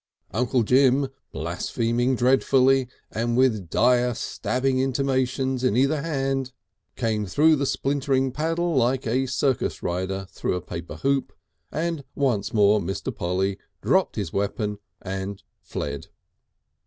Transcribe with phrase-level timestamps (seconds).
[0.31, 6.51] Uncle Jim, blaspheming dreadfully and with dire stabbing intimations in either hand,
[6.95, 11.31] came through the splintering paddle like a circus rider through a paper hoop,
[11.71, 13.15] and once more Mr.
[13.15, 16.07] Polly dropped his weapon and fled.